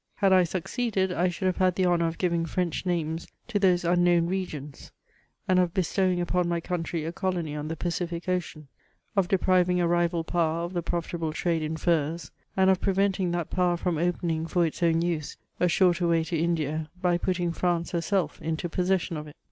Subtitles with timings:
[0.15, 3.85] Had I succeeded, I should have had the honour of giving French names to those
[3.85, 4.91] unknown regions,
[5.47, 8.67] and of bestowing ujpon my country a colony on the Pacific Ocean:
[9.15, 13.51] of depriving a nval power of the profitable trade in furs, and of preventing that
[13.51, 17.91] power from opening, for its own use, a shorter way to In£a, by putting France
[17.91, 19.35] herself into possession of it.